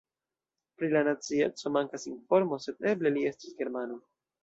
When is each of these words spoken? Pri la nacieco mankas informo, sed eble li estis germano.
Pri 0.79 0.89
la 0.93 1.03
nacieco 1.09 1.73
mankas 1.77 2.09
informo, 2.15 2.61
sed 2.67 2.85
eble 2.95 3.17
li 3.19 3.31
estis 3.35 3.59
germano. 3.65 4.05